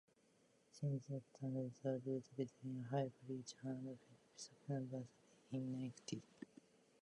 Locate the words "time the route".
1.39-2.25